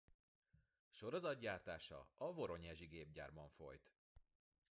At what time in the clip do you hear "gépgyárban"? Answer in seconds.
2.85-3.49